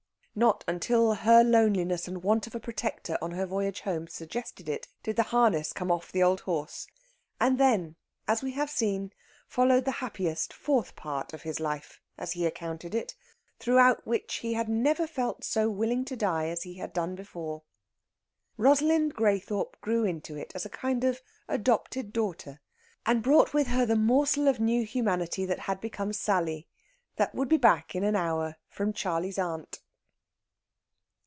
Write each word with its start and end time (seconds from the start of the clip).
Not 0.33 0.63
until 0.65 1.13
her 1.13 1.43
loneliness 1.43 2.07
and 2.07 2.23
want 2.23 2.47
of 2.47 2.55
a 2.55 2.59
protector 2.61 3.17
on 3.21 3.31
her 3.31 3.45
voyage 3.45 3.81
home 3.81 4.07
suggested 4.07 4.69
it 4.69 4.87
did 5.03 5.17
the 5.17 5.23
harness 5.23 5.73
come 5.73 5.91
off 5.91 6.09
the 6.09 6.23
old 6.23 6.39
horse. 6.39 6.87
And 7.37 7.57
then, 7.57 7.97
as 8.29 8.41
we 8.41 8.51
have 8.53 8.69
seen, 8.69 9.11
followed 9.45 9.83
the 9.83 9.91
happiest 9.99 10.53
fourth 10.53 10.95
part 10.95 11.33
of 11.33 11.41
his 11.41 11.59
life, 11.59 11.99
as 12.17 12.31
he 12.31 12.45
accounted 12.45 12.95
it, 12.95 13.13
throughout 13.59 14.07
which 14.07 14.35
he 14.35 14.53
had 14.53 14.69
never 14.69 15.05
felt 15.05 15.43
so 15.43 15.69
willing 15.69 16.05
to 16.05 16.15
die 16.15 16.47
as 16.47 16.63
he 16.63 16.75
had 16.75 16.93
done 16.93 17.13
before. 17.13 17.63
Rosalind 18.55 19.13
Graythorpe 19.13 19.81
grew 19.81 20.05
into 20.05 20.37
it 20.37 20.53
as 20.55 20.65
a 20.65 20.69
kind 20.69 21.03
of 21.03 21.21
adopted 21.49 22.13
daughter, 22.13 22.61
and 23.05 23.21
brought 23.21 23.53
with 23.53 23.67
her 23.67 23.85
the 23.85 23.97
morsel 23.97 24.47
of 24.47 24.61
new 24.61 24.85
humanity 24.85 25.45
that 25.45 25.59
had 25.59 25.81
become 25.81 26.13
Sally 26.13 26.69
that 27.17 27.35
would 27.35 27.49
be 27.49 27.57
back 27.57 27.93
in 27.95 28.05
an 28.05 28.15
hour 28.15 28.55
from 28.69 28.93
"Charley's 28.93 29.37
Aunt." 29.37 29.81